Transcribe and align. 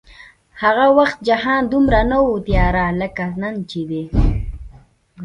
هغه 0.61 0.85
وخت 0.97 1.17
جهان 1.27 1.61
دومره 1.71 2.01
نه 2.09 2.17
و 2.25 2.33
تیاره 2.45 2.85
لکه 2.99 3.25
نن 3.41 3.55
چې 3.69 3.81
دی 3.89 4.03